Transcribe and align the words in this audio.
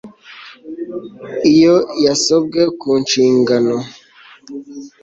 iyo 1.51 1.75
yasobwe 2.05 2.61
ku 2.79 2.89
nshingano 3.03 3.75